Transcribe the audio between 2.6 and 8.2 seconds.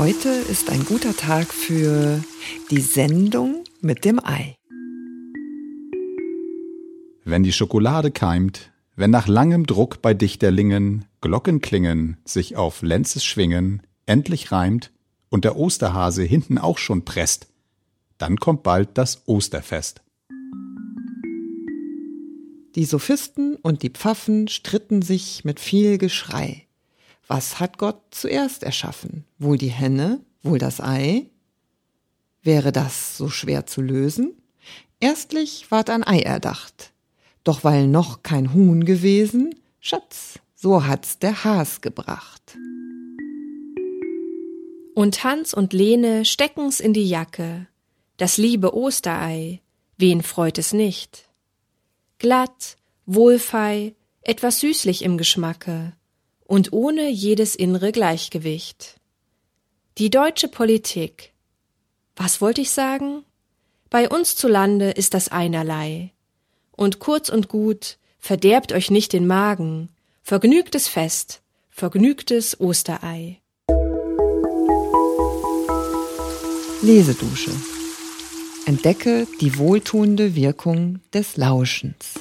die Sendung mit dem Ei. Wenn die Schokolade